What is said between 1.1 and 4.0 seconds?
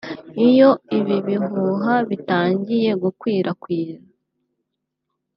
bihuha bitangiye gukwirakwira